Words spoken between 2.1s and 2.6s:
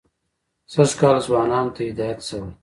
شوی.